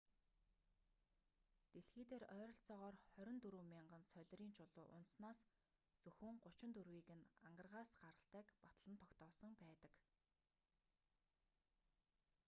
дэлхий 1.73 2.05
дээр 2.11 2.23
ойролцоогоор 2.35 2.95
24,000 3.23 4.05
солирын 4.13 4.51
чулуу 4.57 4.85
унаснаас 4.95 5.39
зөвхөн 6.03 6.35
34-ийг 6.45 7.09
нь 7.17 7.29
ангаргаас 7.47 7.89
гаралтайг 8.03 8.47
батлан 8.65 8.95
тогтоосон 9.01 9.51
байдаг 9.63 9.93